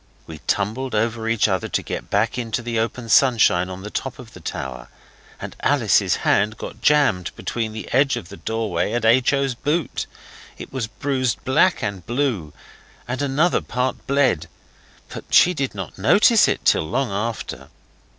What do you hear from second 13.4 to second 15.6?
part bled, but she